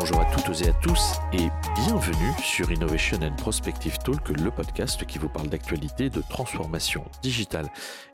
[0.00, 5.04] bonjour à toutes et à tous et bienvenue sur Innovation and Prospective Talk, le podcast
[5.04, 7.68] qui vous parle d'actualité, de transformation digitale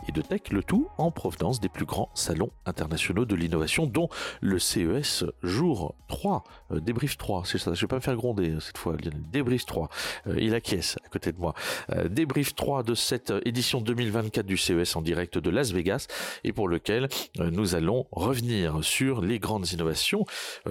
[0.08, 4.08] et de tech, le tout en provenance des plus grands salons internationaux de l'innovation, dont
[4.40, 8.50] le CES jour 3, euh, débrief 3, c'est ça, je vais pas me faire gronder
[8.50, 8.96] euh, cette fois,
[9.32, 9.88] débrief 3,
[10.26, 11.54] euh, il acquiesce à côté de moi,
[11.90, 16.08] euh, débrief 3 de cette édition 2024 du CES en direct de Las Vegas
[16.42, 17.08] et pour lequel
[17.38, 20.24] nous allons revenir sur les grandes innovations,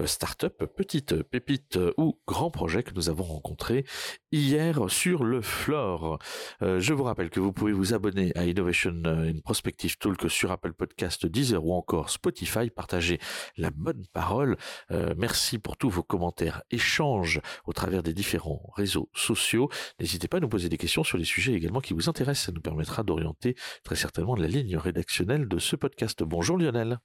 [0.04, 3.84] start-up, petites pépites ou grands projets que nous avons rencontrés
[4.32, 6.18] hier sur le floor.
[6.62, 10.50] Euh, je vous rappelle que vous pouvez vous abonner à Innovation in Prospective Talk sur
[10.50, 12.70] Apple Podcast, Deezer ou encore Spotify.
[12.70, 13.18] Partagez
[13.56, 14.56] la bonne parole.
[14.90, 19.70] Euh, merci pour tous vos commentaires, échanges au travers des différents réseaux sociaux.
[20.00, 22.46] N'hésitez pas à nous poser des questions sur les sujets également qui vous intéressent.
[22.46, 26.22] Ça nous permettra d'orienter très certainement la ligne rédactionnelle de ce podcast.
[26.22, 26.98] Bonjour Lionel.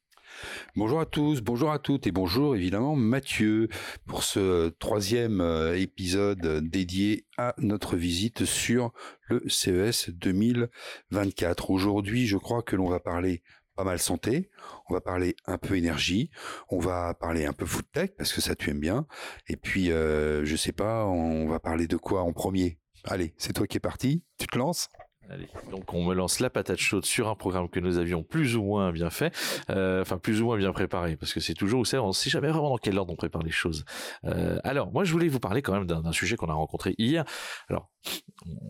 [0.75, 3.67] Bonjour à tous, bonjour à toutes et bonjour évidemment Mathieu
[4.05, 8.91] pour ce troisième euh, épisode dédié à notre visite sur
[9.27, 11.69] le CES 2024.
[11.69, 13.43] Aujourd'hui, je crois que l'on va parler
[13.75, 14.49] pas mal santé,
[14.89, 16.29] on va parler un peu énergie,
[16.69, 19.07] on va parler un peu food tech parce que ça tu aimes bien,
[19.47, 22.77] et puis euh, je sais pas, on va parler de quoi en premier?
[23.05, 24.89] Allez, c'est toi qui es parti, tu te lances?
[25.69, 28.63] Donc on me lance la patate chaude sur un programme que nous avions plus ou
[28.63, 29.33] moins bien fait,
[29.69, 32.29] euh, enfin plus ou moins bien préparé, parce que c'est toujours, vous on ne sait
[32.29, 33.85] jamais vraiment dans quel ordre on prépare les choses.
[34.25, 37.25] Euh, alors, moi je voulais vous parler quand même d'un sujet qu'on a rencontré hier.
[37.69, 37.89] Alors,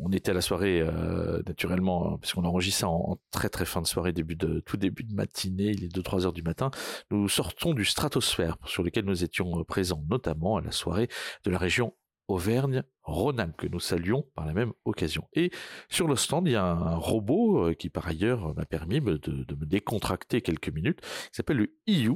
[0.02, 3.82] on était à la soirée euh, naturellement, parce qu'on enregistre ça en, très très fin
[3.82, 6.72] de soirée, début tout début de matinée, il est 2-3 heures du matin.
[7.12, 11.08] Nous sortons du stratosphère sur lequel nous étions présents, notamment à la soirée
[11.44, 11.94] de la région
[12.32, 15.28] Auvergne-Rhône-Alpes que nous saluons par la même occasion.
[15.34, 15.52] Et
[15.90, 19.20] sur le stand, il y a un robot euh, qui par ailleurs m'a permis de,
[19.56, 22.14] me décontracter quelques minutes, qui s'appelle le IU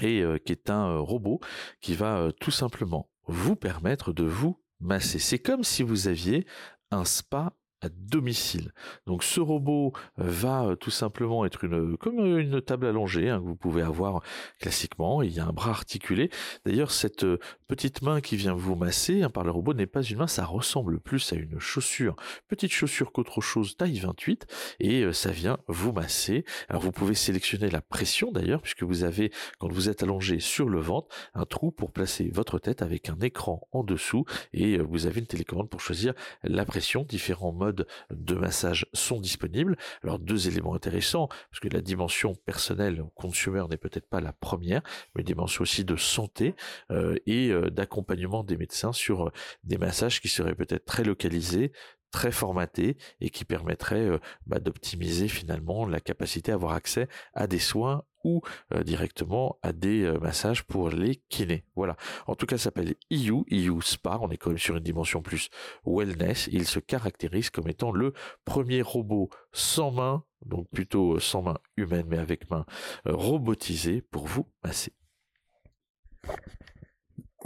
[0.00, 1.40] et euh, qui est un euh, robot
[1.80, 5.18] qui va tout simplement vous permettre de vous masser.
[5.18, 6.46] C'est comme si vous aviez
[6.90, 8.72] un spa à domicile.
[9.06, 13.38] Donc ce robot euh, va euh, tout simplement être une comme une table allongée hein,
[13.38, 14.22] que vous pouvez avoir
[14.58, 15.22] classiquement.
[15.22, 16.30] Il y a un bras articulé.
[16.66, 20.02] D'ailleurs cette euh, petite main qui vient vous masser hein, par le robot n'est pas
[20.02, 22.16] une main, ça ressemble plus à une chaussure,
[22.48, 24.46] petite chaussure qu'autre chose, taille 28,
[24.80, 26.44] et ça vient vous masser.
[26.68, 30.68] Alors vous pouvez sélectionner la pression d'ailleurs puisque vous avez quand vous êtes allongé sur
[30.68, 35.06] le ventre un trou pour placer votre tête avec un écran en dessous et vous
[35.06, 39.76] avez une télécommande pour choisir la pression, différents modes de massage sont disponibles.
[40.02, 44.82] Alors deux éléments intéressants, parce que la dimension personnelle consumer n'est peut-être pas la première,
[45.14, 46.54] mais dimension aussi de santé
[46.90, 49.32] euh, et euh, d'accompagnement des médecins sur euh,
[49.64, 51.72] des massages qui seraient peut-être très localisés,
[52.10, 54.10] très formatés et qui permettraient
[54.46, 58.42] bah, d'optimiser finalement la capacité à avoir accès à des soins ou
[58.74, 61.64] euh, directement à des euh, massages pour les kinés.
[61.76, 61.96] Voilà.
[62.26, 64.18] En tout cas, ça s'appelle EU, EU Spa.
[64.20, 65.50] On est quand même sur une dimension plus
[65.84, 66.48] wellness.
[66.52, 68.12] Il se caractérise comme étant le
[68.44, 72.64] premier robot sans main, donc plutôt euh, sans main humaine, mais avec main
[73.04, 74.92] robotisée pour vous masser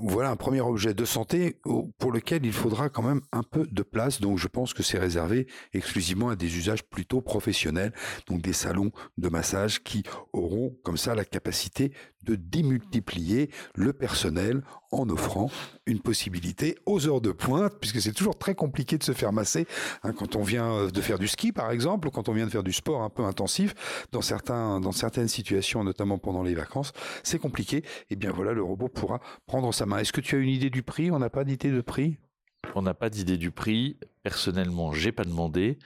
[0.06, 1.56] voilà un premier objet de santé
[1.98, 4.20] pour lequel il faudra quand même un peu de place.
[4.20, 7.92] Donc je pense que c'est réservé exclusivement à des usages plutôt professionnels,
[8.26, 11.92] donc des salons de massage qui auront comme ça la capacité
[12.24, 15.50] de démultiplier le personnel en offrant
[15.86, 19.66] une possibilité aux heures de pointe, puisque c'est toujours très compliqué de se faire masser
[20.02, 22.50] hein, quand on vient de faire du ski, par exemple, ou quand on vient de
[22.50, 23.74] faire du sport un peu intensif,
[24.12, 26.92] dans certains, dans certaines situations, notamment pendant les vacances,
[27.22, 27.78] c'est compliqué.
[27.78, 29.93] Et eh bien voilà, le robot pourra prendre sa main.
[29.98, 31.10] Est-ce que tu as une idée du prix?
[31.10, 32.18] On n'a pas d'idée de prix
[32.74, 33.98] On n'a pas d'idée du prix.
[34.22, 35.78] Personnellement, j'ai pas demandé.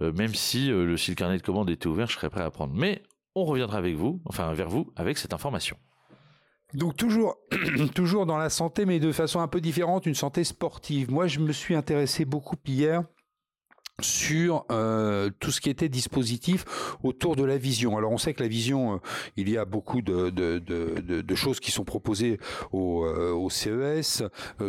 [0.00, 2.42] Euh, même si euh, le, si le carnet de commande était ouvert, je serais prêt
[2.42, 2.74] à prendre.
[2.74, 3.02] Mais
[3.34, 5.76] on reviendra avec vous, enfin vers vous, avec cette information.
[6.72, 7.36] Donc toujours,
[7.94, 11.10] toujours dans la santé, mais de façon un peu différente, une santé sportive.
[11.10, 13.04] Moi, je me suis intéressé beaucoup hier
[14.00, 16.64] sur euh, tout ce qui était dispositif
[17.04, 17.96] autour de la vision.
[17.96, 18.98] Alors on sait que la vision, euh,
[19.36, 22.38] il y a beaucoup de, choses qui sont proposées
[22.72, 24.24] au, euh, CES,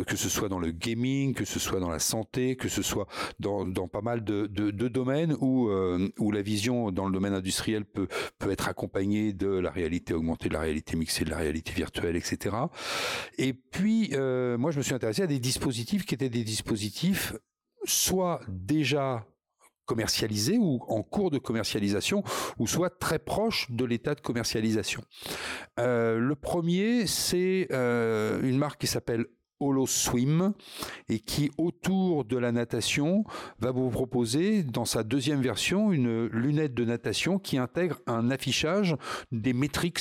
[0.06, 3.06] que ce soit dans le gaming, que ce soit dans la santé, que ce soit
[3.40, 5.70] dans, dans pas mal de, de, domaines où,
[6.18, 8.06] où la vision dans le domaine industriel peut,
[8.38, 12.16] peut être accompagnée de la réalité augmentée, de la réalité mixée, de la réalité virtuelle,
[12.16, 12.54] etc.
[13.38, 17.34] Et puis, moi je me suis intéressé à des dispositifs qui étaient des dispositifs
[17.86, 19.26] soit déjà
[19.86, 22.22] commercialisé ou en cours de commercialisation,
[22.58, 25.02] ou soit très proche de l'état de commercialisation.
[25.78, 29.26] Euh, le premier, c'est euh, une marque qui s'appelle
[29.60, 30.52] HoloSwim
[31.08, 33.24] et qui, autour de la natation,
[33.58, 38.96] va vous proposer dans sa deuxième version une lunette de natation qui intègre un affichage
[39.32, 39.96] des métriques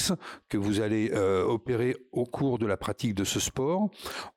[0.50, 3.90] que vous allez euh, opérer au cours de la pratique de ce sport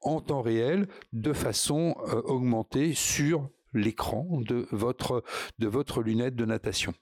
[0.03, 5.23] en temps réel de façon euh, augmentée sur l'écran de votre,
[5.59, 6.94] de votre lunette de natation.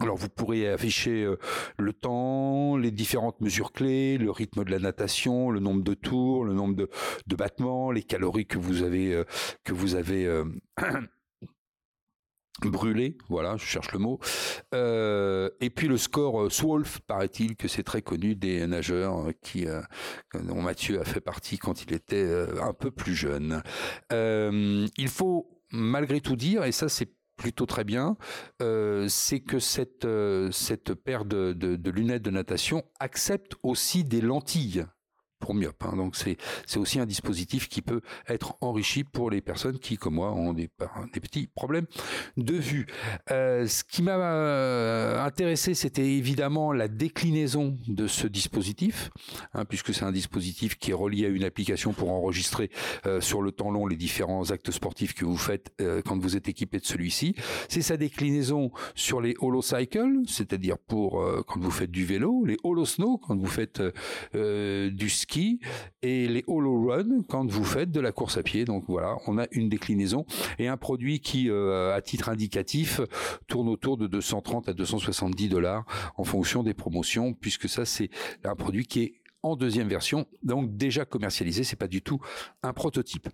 [0.00, 1.38] Alors vous pourrez afficher euh,
[1.78, 6.44] le temps, les différentes mesures clés, le rythme de la natation, le nombre de tours,
[6.44, 9.24] le nombre de, battements, les calories que vous avez euh,
[9.64, 10.44] que vous avez euh,
[13.28, 14.18] voilà, je cherche le mot.
[14.72, 19.66] et puis le score Swolf, paraît-il que c'est très connu des nageurs qui,
[20.34, 23.62] dont Mathieu a fait partie quand il était un peu plus jeune.
[24.10, 27.10] il faut malgré tout dire, et ça c'est
[27.42, 28.16] plutôt très bien,
[28.62, 34.20] euh, c'est que cette, euh, cette paire de, de, lunettes de natation accepte aussi des
[34.20, 34.86] lentilles
[35.42, 35.84] pour myope.
[35.84, 35.96] Hein.
[35.96, 36.38] Donc c'est
[36.76, 40.70] aussi un dispositif qui peut être enrichi pour les personnes qui, comme moi, ont des,
[41.12, 41.86] des petits problèmes
[42.36, 42.86] de vue.
[43.30, 49.10] Euh, ce qui m'a euh, intéressé, c'était évidemment la déclinaison de ce dispositif,
[49.54, 52.70] hein, puisque c'est un dispositif qui est relié à une application pour enregistrer
[53.06, 55.72] euh, sur le temps long les différents actes sportifs que vous faites
[56.04, 57.34] quand vous êtes équipé de celui-ci.
[57.68, 63.18] C'est sa déclinaison sur les holocycles, c'est-à-dire pour quand vous faites du vélo, les holosnow
[63.18, 63.82] quand vous faites
[64.34, 65.31] du ski
[66.02, 68.64] et les hollow run quand vous faites de la course à pied.
[68.64, 70.26] Donc voilà, on a une déclinaison
[70.58, 73.00] et un produit qui, euh, à titre indicatif,
[73.46, 75.84] tourne autour de 230 à 270 dollars
[76.16, 78.10] en fonction des promotions, puisque ça c'est
[78.44, 79.14] un produit qui est
[79.44, 82.20] en deuxième version, donc déjà commercialisé, c'est pas du tout
[82.62, 83.28] un prototype.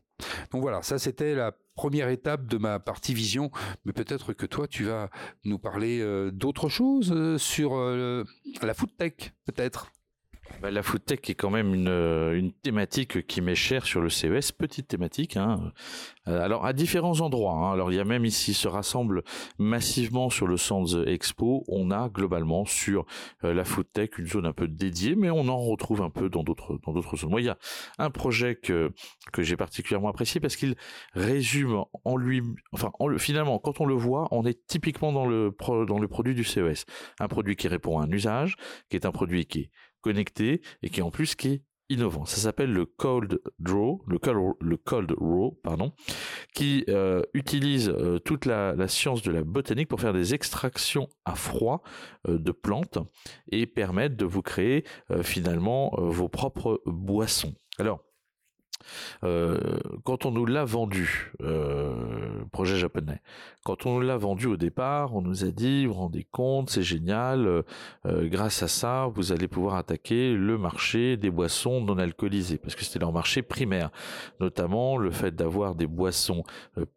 [0.53, 3.50] Donc voilà, ça c'était la première étape de ma partie vision,
[3.85, 5.11] mais peut-être que toi tu vas
[5.45, 9.93] nous parler euh, d'autres choses euh, sur la food tech, peut-être.
[10.60, 14.08] Bah, la food tech est quand même une, euh, thématique qui m'est chère sur le
[14.08, 15.37] CES, petite thématique.
[15.37, 15.72] Hein.
[16.26, 17.52] Euh, alors à différents endroits.
[17.52, 17.72] Hein.
[17.72, 19.22] Alors il y a même ici se rassemble
[19.58, 21.64] massivement sur le Sands Expo.
[21.69, 23.06] On a globalement sur
[23.44, 26.28] euh, la food tech une zone un peu dédiée, mais on en retrouve un peu
[26.28, 27.34] dans d'autres dans d'autres zones.
[27.38, 27.58] Il y a
[27.99, 28.93] un projet que
[29.38, 30.75] j'ai particulièrement apprécié parce qu'il
[31.14, 35.54] résume en lui, enfin en, finalement quand on le voit, on est typiquement dans le
[35.87, 36.84] dans le produit du CES,
[37.20, 38.56] un produit qui répond à un usage,
[38.90, 39.70] qui est un produit qui est
[40.00, 42.25] connecté et qui en plus qui est innovant.
[42.27, 44.19] Ça s'appelle le Cold Draw, le
[44.77, 45.59] Cold, Raw,
[46.55, 51.35] qui euh, utilise euh, toute la, science de la botanique pour faire des extractions à
[51.35, 51.83] froid
[52.29, 52.99] euh, de plantes
[53.50, 54.85] et permettre de vous créer
[55.23, 57.55] finalement vos propres boissons.
[57.79, 58.05] Alors,
[59.25, 63.20] euh, quand on nous l'a vendu, euh, projet japonais,
[63.64, 66.70] quand on nous l'a vendu au départ, on nous a dit, vous vous rendez compte,
[66.70, 67.46] c'est génial,
[68.06, 72.75] euh, grâce à ça, vous allez pouvoir attaquer le marché des boissons non alcoolisées, parce
[72.75, 73.90] que c'était leur marché primaire,
[74.40, 76.42] notamment le fait d'avoir des boissons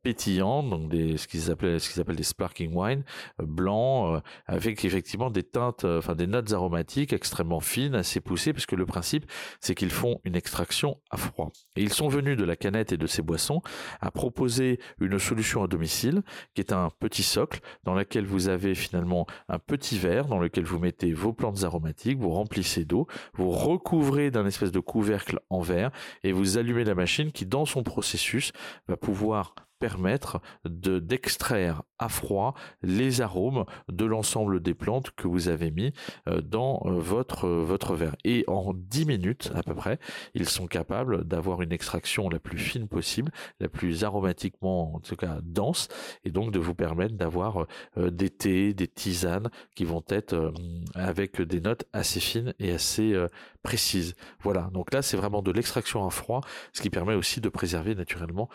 [0.04, 3.04] pétillantes, donc des, ce qu'ils appellent, ce qu'ils appellent des sparkling wine,
[3.40, 8.76] blancs, avec effectivement des teintes, enfin des notes aromatiques extrêmement fines, assez poussées, parce que
[8.76, 9.26] le principe,
[9.60, 11.52] c'est qu'ils font une extraction à froid.
[11.76, 13.62] Ils sont venus de la canette et de ces boissons
[14.02, 16.22] à proposer une solution à domicile
[16.54, 20.66] qui est un petit socle dans lequel vous avez finalement un petit verre dans lequel
[20.66, 25.62] vous mettez vos plantes aromatiques, vous remplissez d'eau, vous recouvrez d'un espèce de couvercle en
[25.62, 25.92] verre
[26.24, 28.52] et vous allumez la machine qui dans son processus
[28.88, 35.50] va pouvoir permettre de d'extraire à froid les arômes de l'ensemble des plantes que vous
[35.50, 35.92] avez mis
[36.30, 38.16] euh, dans euh, votre votre verre.
[38.24, 39.98] Et en 10 minutes à peu près
[40.36, 45.16] ils sont capables d'avoir une extraction la plus fine possible la plus aromatiquement en tout
[45.16, 45.88] cas dense
[46.24, 47.66] et donc de vous permettre d'avoir
[47.98, 50.54] euh, des thés des tisanes qui vont être
[50.94, 53.16] avec des notes assez fines et assez
[53.64, 54.70] précises voilà.
[54.74, 56.42] Donc là c'est vraiment de l'extraction à froid
[56.74, 58.50] ce qui permet aussi de préserver naturellement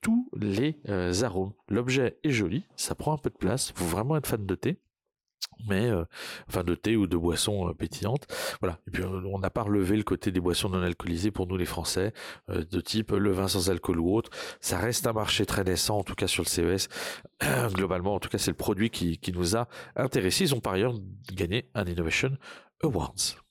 [0.00, 1.52] tous les euh, arômes.
[1.68, 4.78] L'objet est joli, ça prend un peu de place, faut vraiment être fan de thé.
[5.68, 6.04] Mais euh,
[6.48, 8.26] enfin de thé ou de boissons euh, pétillantes.
[8.60, 8.78] Voilà.
[8.86, 11.64] Et puis on n'a pas relevé le côté des boissons non alcoolisées pour nous les
[11.64, 12.12] français
[12.48, 14.30] de type le vin sans alcool ou autre.
[14.60, 16.88] Ça reste un marché très naissant en tout cas sur le CES
[17.74, 20.44] globalement en tout cas c'est le produit qui, qui nous a intéressés.
[20.44, 20.94] Ils ont par ailleurs
[21.32, 22.36] gagné un Innovation
[22.84, 23.47] Awards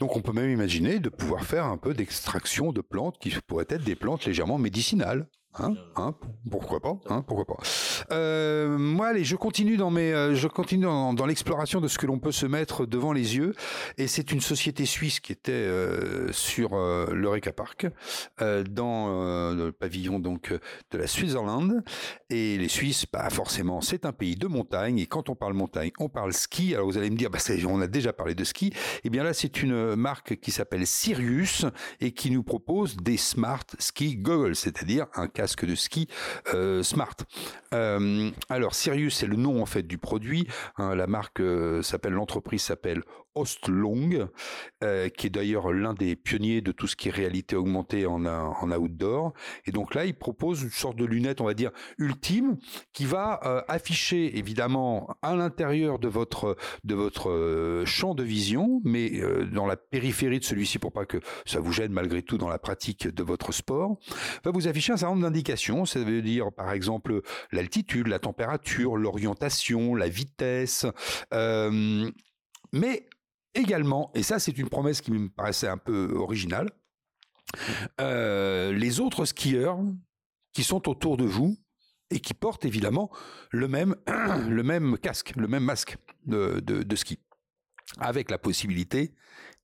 [0.00, 3.66] donc on peut même imaginer de pouvoir faire un peu d'extraction de plantes qui pourraient
[3.68, 5.28] être des plantes légèrement médicinales.
[5.54, 6.14] Hein, hein,
[6.50, 7.56] pourquoi pas hein, Pourquoi pas
[8.12, 12.06] Euh, moi, allez, je continue dans mes, euh, je continue dans, l'exploration de ce que
[12.06, 13.54] l'on peut se mettre devant les yeux.
[13.98, 17.86] Et c'est une société suisse qui était euh, sur euh, l'Eureka Park,
[18.70, 20.52] dans le pavillon donc
[20.90, 21.82] de la Switzerland.
[22.30, 24.98] Et les Suisses, bah forcément, c'est un pays de montagne.
[24.98, 26.74] Et quand on parle montagne, on parle ski.
[26.74, 27.38] Alors vous allez me dire, bah,
[27.68, 28.68] on a déjà parlé de ski.
[28.68, 28.72] Et
[29.04, 31.66] eh bien là, c'est une marque qui s'appelle Sirius
[32.00, 36.08] et qui nous propose des Smart Ski Goggles, c'est-à-dire un casque de ski
[36.82, 37.16] smart.
[38.48, 40.46] Alors Sirius, c'est le nom en fait du produit.
[40.76, 43.02] Hein, la marque euh, s'appelle, l'entreprise s'appelle
[43.40, 44.28] Ostlong,
[44.84, 48.24] euh, qui est d'ailleurs l'un des pionniers de tout ce qui est réalité augmentée en,
[48.24, 49.32] en outdoor.
[49.66, 52.58] Et donc là, il propose une sorte de lunette, on va dire, ultime,
[52.92, 58.80] qui va euh, afficher évidemment à l'intérieur de votre de votre euh, champ de vision,
[58.84, 59.10] mais
[59.52, 62.58] dans la périphérie de celui-ci pour pas que ça vous gêne malgré tout dans la
[62.58, 63.98] pratique de votre sport,
[64.44, 65.84] va vous afficher un certain nombre d'indications.
[65.84, 70.86] Ça veut dire par exemple l'altitude, la température, l'orientation, la vitesse.
[71.32, 73.06] mais
[73.54, 76.70] également, et ça c'est une promesse qui me paraissait un peu originale,
[78.00, 79.78] euh, les autres skieurs
[80.52, 81.58] qui sont autour de vous
[82.10, 83.10] et qui portent évidemment
[83.50, 83.96] le même,
[85.02, 87.18] casque, le même masque de ski,
[87.98, 89.14] avec la possibilité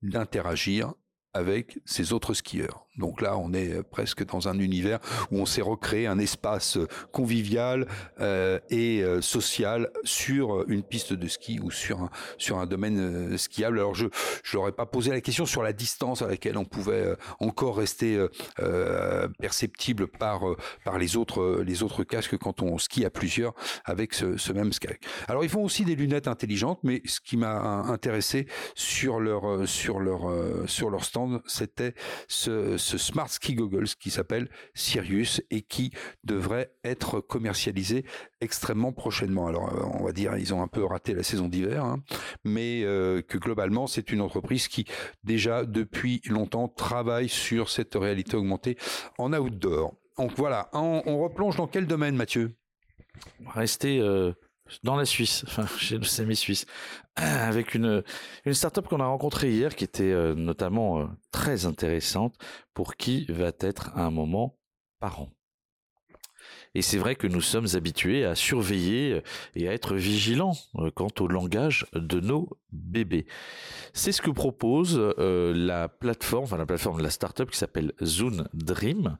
[0.02, 0.94] d'interagir
[1.32, 2.85] avec ces autres skieurs.
[2.98, 4.98] Donc là, on est presque dans un univers
[5.30, 6.78] où on s'est recréé un espace
[7.12, 7.86] convivial
[8.20, 12.98] euh, et euh, social sur une piste de ski ou sur un, sur un domaine
[12.98, 13.78] euh, skiable.
[13.78, 14.06] Alors je
[14.42, 18.24] je n'aurais pas posé la question sur la distance à laquelle on pouvait encore rester
[19.38, 20.42] perceptible par
[20.84, 24.86] par les autres les autres casques quand on skie à plusieurs avec ce, même ski.
[25.28, 29.98] Alors ils font aussi des lunettes intelligentes, mais ce qui m'a intéressé sur leur sur
[29.98, 30.30] leur
[30.66, 31.94] sur leur stand, c'était
[32.28, 35.92] ce Smart Ski Goggles qui s'appelle Sirius et qui
[36.24, 38.04] devrait être commercialisé
[38.40, 39.46] extrêmement prochainement.
[39.46, 42.02] Alors euh, on va dire ils ont un peu raté la saison d'hiver, hein,
[42.44, 44.86] mais euh, que globalement c'est une entreprise qui
[45.24, 48.76] déjà depuis longtemps travaille sur cette réalité augmentée
[49.18, 49.94] en outdoor.
[50.18, 52.56] Donc voilà, on, replonge dans quel domaine Mathieu?
[53.46, 54.32] Rester euh,
[54.82, 56.66] dans la Suisse, enfin chez le semi-suisse,
[57.16, 58.02] avec une,
[58.44, 62.34] une startup qu'on a rencontrée hier qui était euh, notamment euh, très intéressante
[62.74, 64.58] pour qui va être à un moment
[65.00, 65.30] parent.
[66.74, 69.22] Et c'est vrai que nous sommes habitués à surveiller euh,
[69.54, 70.56] et à être vigilants
[70.94, 73.26] quant au langage de nos bébés.
[73.92, 77.92] C'est ce que propose euh, la plateforme, enfin la plateforme de la startup qui s'appelle
[78.04, 79.16] Zune Dream,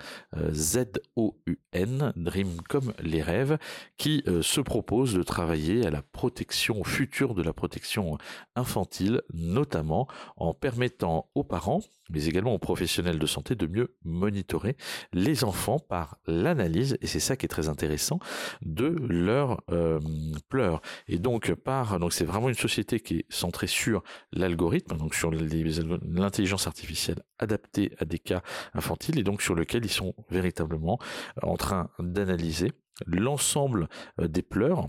[0.53, 3.59] Z-O-U-N, Dream comme les rêves,
[3.97, 8.19] qui se propose de travailler à la protection future de la protection
[8.55, 14.77] infantile, notamment en permettant aux parents, mais également aux professionnels de santé de mieux monitorer
[15.13, 18.19] les enfants par l'analyse, et c'est ça qui très intéressant
[18.63, 20.01] de leurs euh,
[20.49, 20.81] pleurs.
[21.09, 23.27] Et donc par donc c'est vraiment une société qui est
[23.67, 28.43] sur l'algorithme, donc sur l'intelligence artificielle adaptée à des cas
[28.75, 30.99] infantiles et donc sur lequel ils sont véritablement
[31.43, 32.73] en train d'analyser
[33.07, 33.89] l'ensemble
[34.21, 34.89] euh, des pleurs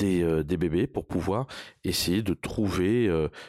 [0.00, 1.46] euh, des, bébés pour pouvoir
[1.84, 3.08] essayer de trouver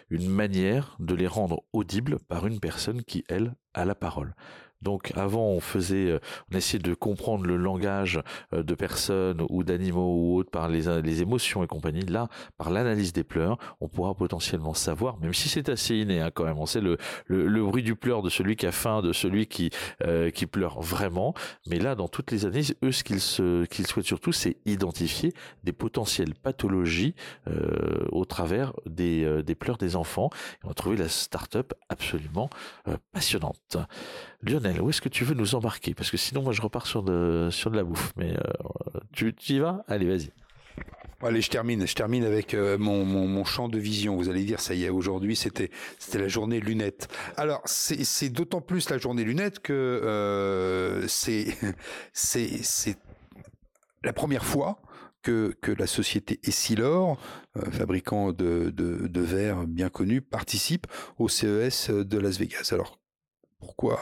[0.09, 4.35] une manière de les rendre audibles par une personne qui, elle, a la parole.
[4.81, 6.19] Donc avant, on faisait, euh,
[6.51, 8.21] on essayait de comprendre le langage
[8.53, 12.05] euh, de personnes ou d'animaux ou autres par les, émotions et compagnie.
[12.05, 16.31] Là, par l'analyse des pleurs, on pourra potentiellement savoir, même si c'est assez inné hein,
[16.33, 16.57] quand même.
[16.57, 19.69] On sait le, bruit du pleur de celui qui a faim, de celui qui
[20.03, 21.33] euh, pleure vraiment.
[21.67, 23.19] Mais là, dans toutes les analyses, eux, ce qu'ils
[23.87, 25.33] souhaitent surtout, c'est identifier
[25.63, 27.13] des potentielles pathologies
[28.11, 30.29] au travers des, pleurs des enfants.
[30.63, 32.49] On a trouvé la start-up absolument
[33.11, 33.77] passionnante.
[34.41, 35.93] Lionel, où est-ce que tu veux nous embarquer?
[35.93, 38.13] Parce que sinon, moi, je repars sur de, sur de la bouffe.
[38.15, 39.83] Mais euh, tu, tu, y vas?
[39.87, 40.31] Allez, vas-y.
[41.21, 41.85] Allez, je termine.
[41.85, 44.15] Je termine avec euh, mon, mon, mon, champ de vision.
[44.15, 47.09] Vous allez dire, ça y est, aujourd'hui, c'était c'était la journée lunettes.
[47.35, 51.53] Alors, c'est d'autant plus la journée lunettes que euh, c'est
[52.13, 52.97] c'est
[54.05, 54.81] la première fois
[55.21, 57.19] que, que la société Essilor,
[57.71, 62.69] fabricant de, de, de verres bien connu, participe au CES de Las Vegas.
[62.71, 62.97] Alors,
[63.59, 63.99] pourquoi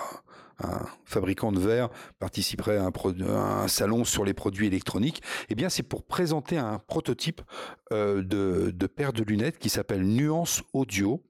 [0.60, 6.06] un fabricant de verre participerait à un, salon sur les produits électroniques Eh c'est pour
[6.06, 7.42] présenter un prototype
[7.92, 11.24] euh, de paire de lunettes qui s'appelle Nuance Audio,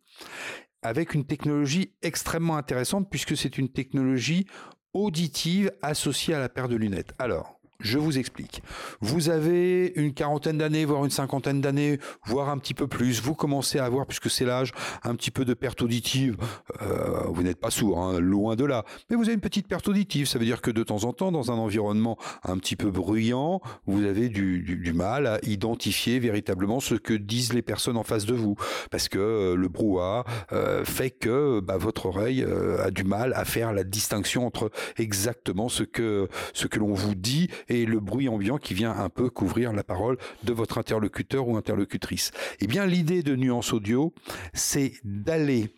[0.81, 4.47] avec une technologie extrêmement intéressante puisque c'est une technologie
[4.93, 7.13] auditive associée à la paire de lunettes.
[7.19, 8.63] Alors, Je vous explique.
[9.01, 13.21] Vous avez une quarantaine d'années, voire une cinquantaine d'années, voire un petit peu plus.
[13.21, 14.71] Vous commencez à avoir, puisque c'est l'âge,
[15.03, 16.37] un petit peu de perte auditive.
[16.81, 18.83] Euh, vous n'êtes pas sourd, hein, loin de là.
[19.11, 20.27] Mais vous avez une petite perte auditive.
[20.27, 23.61] Ça veut dire que de temps en temps, dans un environnement un petit peu bruyant,
[23.85, 28.33] vous avez du, mal à identifier véritablement ce que disent les personnes en face de
[28.33, 28.55] vous.
[28.89, 32.43] Parce que euh, le brouhaha euh, fait que bah, votre oreille
[32.83, 37.13] a du mal à faire la distinction entre exactement ce que, ce que l'on vous
[37.13, 41.47] dit et le bruit ambiant qui vient un peu couvrir la parole de votre interlocuteur
[41.47, 42.31] ou interlocutrice.
[42.59, 44.13] Eh bien, l'idée de nuance audio,
[44.53, 45.73] c'est d'aller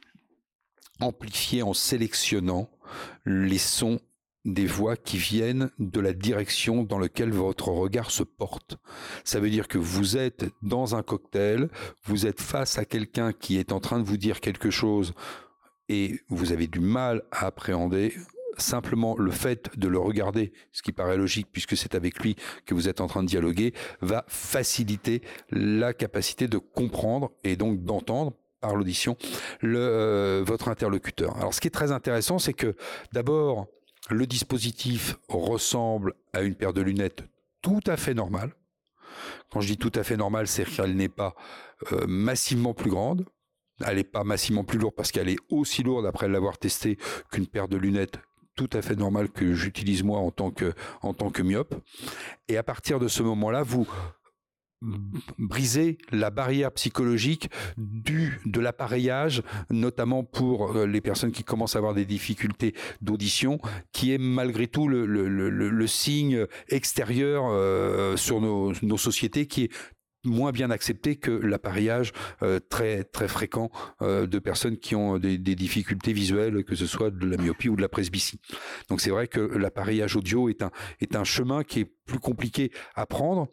[1.00, 2.70] amplifier en sélectionnant
[3.26, 4.00] les sons
[4.46, 8.78] des voix qui viennent de la direction dans laquelle votre regard se porte.
[9.24, 11.70] Ça veut dire que vous êtes dans un cocktail,
[12.06, 15.14] vous êtes face à quelqu'un qui est en train de vous dire quelque chose
[15.90, 18.14] et vous avez du mal à appréhender
[18.60, 22.36] simplement le fait de le regarder, ce qui paraît logique puisque c'est avec lui
[22.66, 27.84] que vous êtes en train de dialoguer, va faciliter la capacité de comprendre et donc
[27.84, 29.16] d'entendre par l'audition
[29.64, 31.36] euh, votre interlocuteur.
[31.38, 32.76] Alors ce qui est très intéressant, c'est que
[33.14, 33.68] d'abord
[34.10, 37.24] le dispositif ressemble à une paire de lunettes
[37.62, 38.54] tout à fait normale.
[39.52, 41.36] Quand je dis tout à fait normale, c'est qu'elle n'est pas
[41.92, 43.26] euh, massivement plus grande.
[43.86, 46.98] Elle n'est pas massivement plus lourde parce qu'elle est aussi lourde après l'avoir testée
[47.32, 48.20] qu'une paire de lunettes
[48.60, 51.76] tout à fait normal que j'utilise moi en tant que en tant que myope.
[52.50, 53.88] Et à partir de ce moment-là, vous
[55.38, 61.80] brisez la barrière psychologique du de l'appareillage, notamment pour euh, les personnes qui commencent à
[61.80, 63.60] avoir des difficultés d'audition,
[63.94, 69.48] qui est malgré tout le, le, le, le signe extérieur euh, sur nos, nos sociétés,
[69.48, 69.72] qui est
[70.24, 72.12] moins bien accepté que l'appareillage
[72.44, 73.70] euh, très très fréquent
[74.02, 77.70] euh, de personnes qui ont des, des, difficultés visuelles, que ce soit de la myopie
[77.70, 78.40] ou de la presbytie.
[78.90, 82.72] Donc c'est vrai que l'appareillage audio est un est un chemin qui est plus compliqué
[82.96, 83.48] à prendre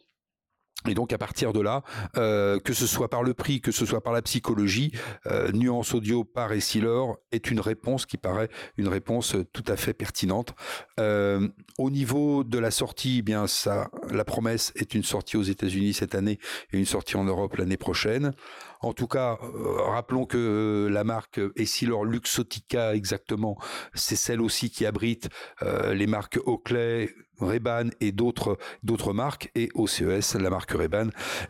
[0.88, 1.82] et donc à partir de là,
[2.16, 4.92] euh, que ce soit par le prix, que ce soit par la psychologie,
[5.26, 9.94] euh, Nuance Audio par Essilor est une réponse qui paraît une réponse tout à fait
[9.94, 10.54] pertinente.
[11.00, 15.42] Euh, au niveau de la sortie, eh bien ça, la promesse est une sortie aux
[15.42, 16.38] États-Unis cette année
[16.72, 18.32] et une sortie en Europe l'année prochaine.
[18.80, 19.38] En tout cas,
[19.86, 23.56] rappelons que la marque Essilor Luxotica exactement,
[23.94, 25.28] c'est celle aussi qui abrite
[25.62, 27.08] les marques Oakley,
[27.40, 31.08] Ray-Ban et d'autres d'autres marques et OCES, la marque Ray-Ban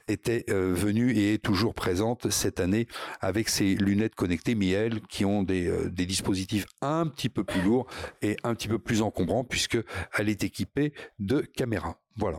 [0.08, 2.86] était venue et est toujours présente cette année
[3.20, 7.86] avec ses lunettes connectées Miel qui ont des, des dispositifs un petit peu plus lourds
[8.22, 9.78] et un petit peu plus encombrants puisque
[10.16, 11.98] elle est équipée de caméras.
[12.16, 12.38] Voilà.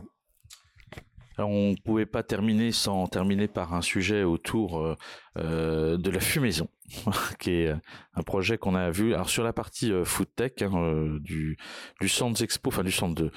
[1.38, 4.96] Alors, on ne pouvait pas terminer sans terminer par un sujet autour euh,
[5.36, 6.68] euh, de la fumaison,
[7.38, 7.74] qui est
[8.14, 9.14] un projet qu'on a vu.
[9.14, 11.56] Alors sur la partie euh, food tech hein, euh, du
[12.00, 13.30] du Sands Expo, enfin du centre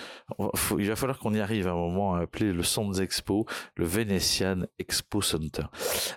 [0.78, 3.86] il va falloir qu'on y arrive à un moment à appeler le Sands Expo, le
[3.86, 5.64] Venetian Expo Center,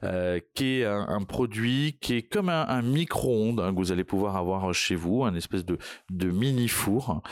[0.02, 4.36] euh, qui est un, produit qui est comme un, micro-ondes hein, que vous allez pouvoir
[4.36, 5.78] avoir chez vous, un espèce de
[6.10, 7.22] de mini four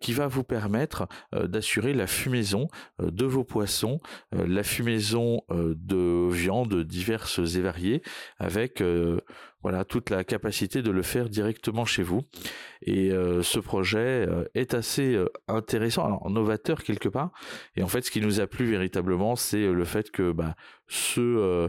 [0.00, 2.68] qui va vous permettre d'assurer la fumaison
[3.00, 4.00] de vos poissons,
[4.32, 8.02] la fumaison de viandes diverses et variées
[8.38, 8.82] avec
[9.66, 12.22] voilà toute la capacité de le faire directement chez vous.
[12.82, 17.32] Et euh, ce projet euh, est assez euh, intéressant, alors novateur quelque part.
[17.74, 20.54] Et en fait, ce qui nous a plu véritablement, c'est le fait que bah,
[20.86, 21.68] ce,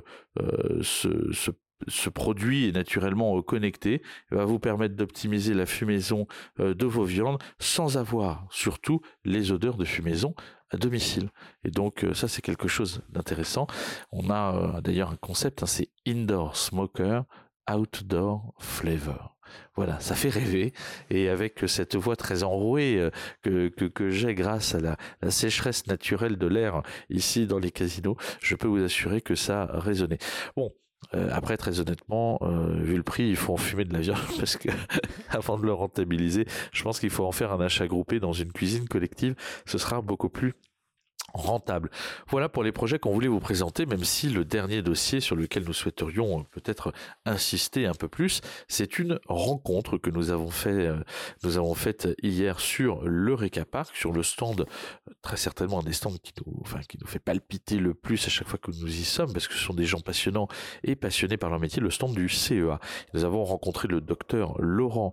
[2.13, 6.27] produit est naturellement connecté, va vous permettre d'optimiser la fumaison
[6.59, 10.35] de vos viandes sans avoir surtout les odeurs de fumaison
[10.69, 11.31] à domicile.
[11.63, 13.65] Et donc ça c'est quelque chose d'intéressant.
[14.11, 17.25] On a d'ailleurs un concept, hein, c'est indoor smoker
[17.69, 19.37] outdoor flavor.
[19.75, 20.73] Voilà, ça fait rêver.
[21.09, 23.11] Et avec cette voix très enrouée euh,
[23.43, 24.97] que, que, j'ai grâce à la,
[25.29, 29.81] sécheresse naturelle de l'air ici dans les casinos, je peux vous assurer que ça a.
[30.55, 30.71] Bon.
[31.13, 34.17] Euh, après, très honnêtement, euh, vu le prix, il faut en fumer de la viande
[34.39, 34.69] parce que
[35.29, 38.51] avant de le rentabiliser, je pense qu'il faut en faire un achat groupé dans une
[38.51, 39.35] cuisine collective.
[39.65, 40.55] Ce sera beaucoup plus
[41.37, 41.89] rentable.
[42.27, 45.63] Voilà pour les projets qu'on voulait vous présenter, même si le dernier dossier sur lequel
[45.63, 46.91] nous souhaiterions euh, peut-être
[47.25, 53.33] insister un peu plus, c'est une rencontre que nous avons euh, faite hier sur le
[53.33, 56.33] Reca Park, sur le stand, euh, très certainement un des stands qui
[56.87, 59.53] qui nous fait palpiter le plus à chaque fois que nous y sommes, parce que
[59.53, 60.47] ce sont des gens passionnants
[60.83, 62.79] et passionnés par leur métier, le stand du CEA.
[63.13, 65.11] Nous avons rencontré le docteur Laurent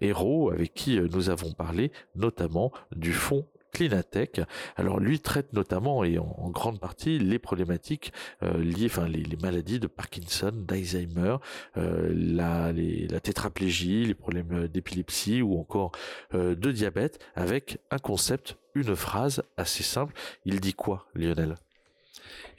[0.00, 4.40] Hérault, avec qui nous avons parlé notamment du fonds Clinatech.
[4.76, 9.86] Alors lui traite notamment et en, grande partie les problématiques liées, enfin les, maladies de
[9.86, 11.36] Parkinson, d'Alzheimer,
[11.74, 15.92] la, la tétraplégie, les problèmes d'épilepsie ou encore
[16.32, 20.14] de diabète, avec un concept, une phrase assez simple.
[20.46, 21.56] Il dit quoi, Lionel?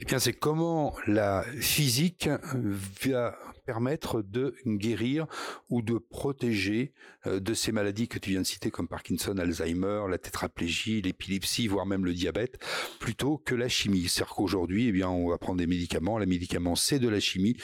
[0.00, 3.36] Eh bien, c'est comment la physique va
[3.68, 5.26] permettre de guérir
[5.68, 6.94] ou de protéger
[7.26, 11.68] euh, de ces maladies que tu viens de citer comme Parkinson, Alzheimer, la tétraplégie, l'épilepsie,
[11.68, 12.58] voire même le diabète,
[12.98, 14.08] plutôt que la chimie.
[14.08, 16.16] C'est-à-dire qu'aujourd'hui, eh on va prendre des médicaments.
[16.16, 17.58] Les médicaments, c'est de la chimie.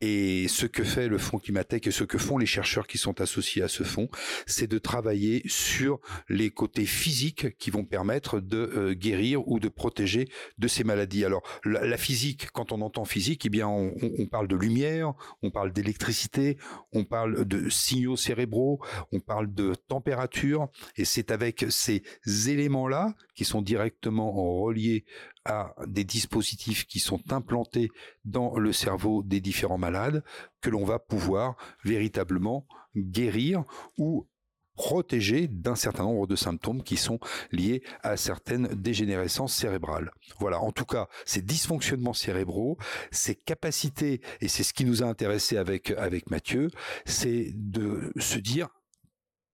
[0.00, 3.20] Et ce que fait le fonds Climatech et ce que font les chercheurs qui sont
[3.20, 4.08] associés à ce fonds,
[4.46, 9.68] c'est de travailler sur les côtés physiques qui vont permettre de euh, guérir ou de
[9.68, 11.24] protéger de ces maladies.
[11.24, 15.50] Alors la, physique, quand on entend physique, eh bien on, on parle de lumière, on
[15.50, 16.56] parle d'électricité,
[16.92, 18.80] on parle de signaux cérébraux,
[19.12, 25.04] on parle de température, et c'est avec ces éléments-là qui sont directement reliés
[25.44, 27.90] à des dispositifs qui sont implantés
[28.24, 30.22] dans le cerveau des différents malades
[30.60, 33.64] que l'on va pouvoir véritablement guérir
[33.96, 34.26] ou
[34.74, 37.18] protéger d'un certain nombre de symptômes qui sont
[37.52, 40.10] liés à certaines dégénérescences cérébrales.
[40.38, 42.78] Voilà, en tout cas, ces dysfonctionnements cérébraux,
[43.10, 46.70] ces capacités, et c'est ce qui nous a intéressé avec, avec Mathieu,
[47.04, 48.68] c'est de se dire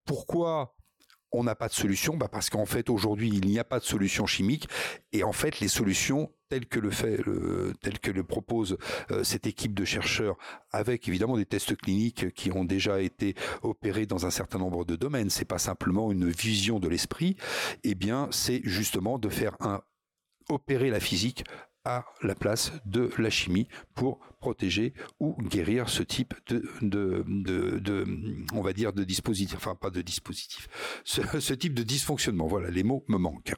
[0.04, 0.75] pourquoi
[1.32, 3.84] on n'a pas de solution bah Parce qu'en fait, aujourd'hui, il n'y a pas de
[3.84, 4.68] solution chimique.
[5.12, 7.20] Et en fait, les solutions telles que le fait,
[7.82, 8.78] telles que le propose
[9.10, 10.36] euh, cette équipe de chercheurs,
[10.70, 14.94] avec évidemment des tests cliniques qui ont déjà été opérés dans un certain nombre de
[14.94, 15.30] domaines.
[15.30, 17.36] C'est pas simplement une vision de l'esprit.
[17.82, 19.82] Eh bien, c'est justement de faire un
[20.48, 21.44] opérer la physique
[21.86, 28.04] à la place de la chimie pour protéger ou guérir ce type de, de, de,
[28.52, 30.68] on va dire, de dispositif, enfin pas de dispositif,
[31.04, 32.48] ce type de dysfonctionnement.
[32.48, 33.54] Voilà, les mots me manquent.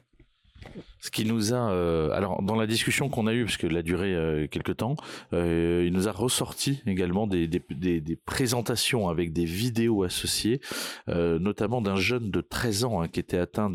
[1.01, 3.81] Ce qui nous a, euh, alors dans la discussion qu'on a eue, parce qu'elle a
[3.81, 4.95] duré euh, quelques temps,
[5.33, 10.59] euh, il nous a ressorti également des, des, des, des présentations avec des vidéos associées,
[11.07, 13.69] euh, notamment d'un jeune de 13 ans hein, qui était atteint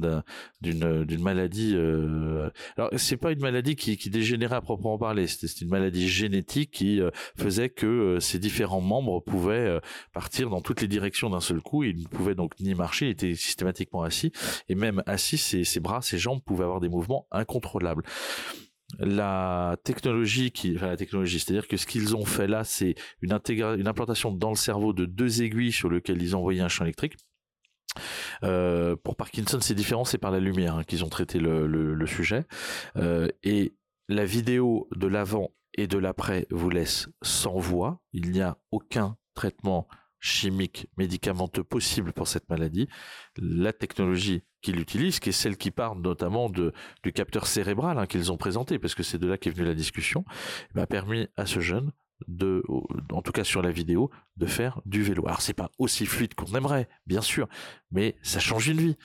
[0.60, 1.72] d'une d'une maladie.
[1.74, 6.08] Euh, alors c'est pas une maladie qui, qui dégénérait à proprement parler, c'était une maladie
[6.08, 7.00] génétique qui
[7.37, 9.80] faisait que ses différents membres pouvaient
[10.12, 11.84] partir dans toutes les directions d'un seul coup.
[11.84, 14.32] Il ne pouvait donc ni marcher, il était systématiquement assis,
[14.68, 18.05] et même assis, ses, ses bras, ses jambes pouvaient avoir des mouvements incontrôlables
[18.98, 23.88] la technologie qui la technologie c'est-à-dire que ce qu'ils ont fait là c'est une une
[23.88, 27.16] implantation dans le cerveau de deux aiguilles sur lesquelles ils ont envoyé un champ électrique.
[28.42, 32.44] Euh, pour Parkinson c'est différent c'est par la lumière hein, qu'ils ont traité le, sujet.
[32.96, 33.74] Euh, et
[34.09, 38.00] la vidéo de l'avant et de l'après vous laisse sans voix.
[38.12, 39.88] Il n'y a aucun traitement
[40.24, 42.88] chimique médicamenteux possible pour cette maladie
[43.37, 48.06] la technologie qu'il utilise, qui est celle qui part notamment de, du capteur cérébral hein,
[48.06, 50.24] qu'ils ont présenté, parce que c'est de là qu'est venue la discussion,
[50.74, 51.92] m'a permis à ce jeune
[52.26, 52.62] de,
[53.12, 55.26] en tout cas sur la vidéo, de faire du vélo.
[55.26, 57.46] Alors c'est pas aussi fluide qu'on aimerait, bien sûr,
[57.90, 58.96] mais ça change une vie.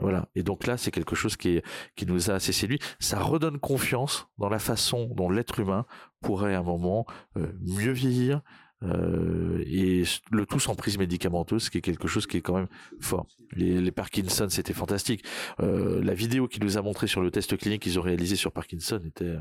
[0.00, 0.28] Voilà.
[0.36, 1.64] Et donc là, c'est quelque chose qui, est,
[1.96, 2.78] qui nous a assez séduit.
[3.00, 5.84] Ça redonne confiance dans la façon dont l'être humain
[6.20, 7.06] pourrait à un moment
[7.36, 8.42] euh, mieux vieillir,
[8.82, 12.54] euh, et le tout sans prise médicamenteuse, ce qui est quelque chose qui est quand
[12.54, 12.68] même
[13.00, 13.26] fort.
[13.52, 15.24] Les, les Parkinson, c'était fantastique.
[15.60, 18.52] Euh, la vidéo qu'il nous a montré sur le test clinique qu'ils ont réalisé sur
[18.52, 19.34] Parkinson était,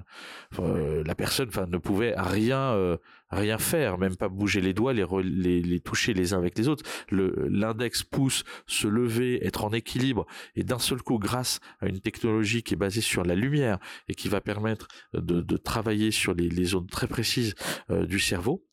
[0.59, 2.97] euh, la personne, enfin, ne pouvait rien, euh,
[3.29, 6.67] rien faire, même pas bouger les doigts, les, les, les toucher les uns avec les
[6.67, 6.83] autres.
[7.09, 10.25] Le l'index pouce, se lever, être en équilibre,
[10.55, 14.15] et d'un seul coup, grâce à une technologie qui est basée sur la lumière et
[14.15, 17.53] qui va permettre de, de travailler sur les, les zones très précises
[17.91, 18.65] euh, du cerveau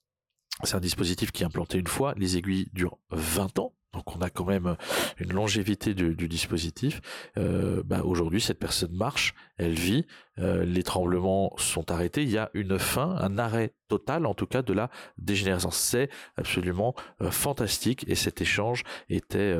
[0.62, 2.14] c'est un dispositif qui est implanté une fois.
[2.16, 3.72] Les aiguilles durent 20 ans.
[3.92, 4.76] Donc on a quand même
[5.18, 7.00] une longévité du, dispositif.
[7.38, 10.06] Euh, bah aujourd'hui, cette personne marche, elle vit,
[10.38, 12.22] euh, les tremblements sont arrêtés.
[12.22, 15.78] Il y a une fin, un arrêt total, en tout cas, de la dégénérescence.
[15.78, 19.56] C'est absolument euh, fantastique et cet échange était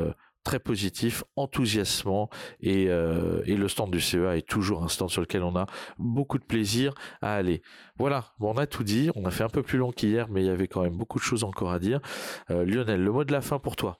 [0.46, 2.30] très positif, enthousiasmant
[2.61, 5.66] et, euh, et, le stand du CEA est toujours un stand sur lequel on a
[5.98, 7.62] beaucoup de plaisir à aller.
[7.98, 10.42] Voilà, bon, on a tout dit, on a fait un peu plus long qu'hier, mais
[10.42, 11.98] il y avait quand même beaucoup de choses encore à dire.
[12.50, 13.98] Euh, Lionel, le mot de la fin pour toi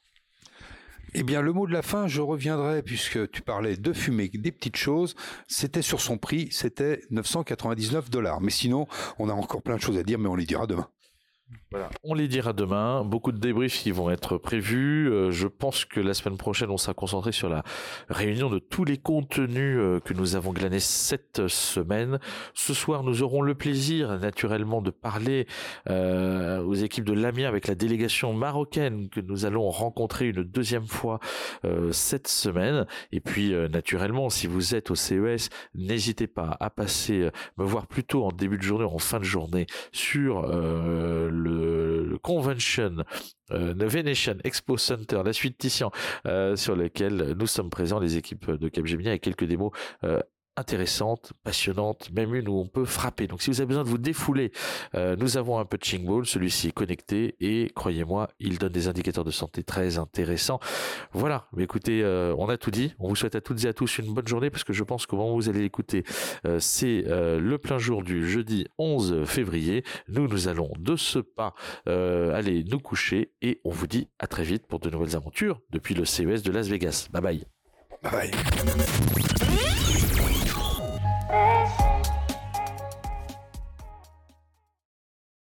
[1.19, 4.53] eh bien, le mot de la fin, je reviendrai, puisque tu parlais de fumer des
[4.53, 5.15] petites choses.
[5.49, 8.43] C'était sur son prix, c'était 999 dollars.
[8.43, 8.87] Mais sinon,
[9.19, 10.91] on a encore plein de choses à dire, mais on les dira demain.
[12.05, 13.05] On les dira demain.
[13.05, 15.11] Beaucoup de débriefs qui vont être prévus.
[15.11, 17.63] Euh, je pense que la semaine prochaine, on sera concentré sur la
[18.09, 22.19] réunion de tous les contenus euh, que nous avons glanés cette semaine.
[22.55, 25.47] Ce soir, nous aurons le plaisir, naturellement, de parler
[25.89, 30.87] euh, aux équipes de l'AMIA avec la délégation marocaine que nous allons rencontrer une deuxième
[30.87, 31.21] fois
[31.91, 32.87] cette semaine.
[33.13, 38.25] Et puis, naturellement, si vous êtes au CES, n'hésitez pas à passer me voir plutôt
[38.25, 41.66] en début de journée ou en fin de journée sur le
[42.23, 43.05] convention
[43.53, 45.91] euh, Venetian Expo Center, la suite Titian,
[46.27, 49.73] euh, sur lequel nous sommes présents, les équipes de Capgemini, avec quelques démos
[50.05, 50.21] euh,
[50.57, 53.27] intéressante, passionnante, même une où on peut frapper.
[53.27, 54.53] Donc si vous avez besoin de vous défouler,
[54.95, 59.25] euh, nous avons un de Ball, celui-ci est connecté et croyez-moi, il donne des indicateurs
[59.25, 60.59] de santé très intéressants.
[61.13, 62.95] Voilà, mais écoutez, euh, on a tout dit.
[62.99, 65.07] On vous souhaite à toutes et à tous une bonne journée parce que je pense
[65.07, 66.05] qu'au moment où vous allez l'écouter,
[66.47, 69.85] euh, c'est le plein jour du jeudi 11 février.
[70.09, 71.55] Nous, nous allons de ce pas
[71.87, 75.95] aller nous coucher et on vous dit à très vite pour de nouvelles aventures depuis
[75.95, 77.09] le CES de Las Vegas.
[77.13, 77.45] Bye bye.
[78.03, 78.31] Bye bye.